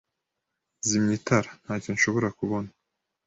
Zimya 0.87 1.13
itara. 1.19 1.51
Ntacyo 1.63 1.89
nshobora 1.93 2.27
kubona. 2.39 2.69